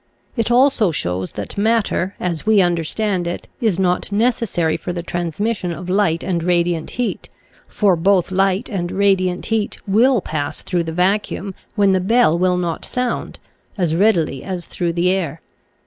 It 0.35 0.49
also 0.49 0.89
shows 0.89 1.33
that 1.33 1.59
matter, 1.59 2.15
as 2.19 2.43
we 2.43 2.59
understand 2.59 3.27
it, 3.27 3.47
is 3.59 3.77
not 3.77 4.11
necessary 4.11 4.75
for 4.75 4.91
the 4.91 5.03
transmission 5.03 5.71
of 5.71 5.89
light 5.91 6.23
and 6.23 6.41
radiant 6.41 6.89
heat, 6.97 7.29
for 7.67 7.95
both 7.95 8.31
light 8.31 8.67
and 8.67 8.91
radiant 8.91 9.45
heat 9.45 9.77
will 9.87 10.19
pass 10.19 10.63
through 10.63 10.85
the 10.85 10.91
vacuum, 10.91 11.53
when 11.75 11.91
the 11.93 11.99
bell 11.99 12.35
will 12.35 12.57
not 12.57 12.83
sound, 12.83 13.37
as 13.77 13.93
readily 13.95 14.43
as 14.43 14.65
through 14.65 14.93
the 14.93 15.11
air. 15.11 15.39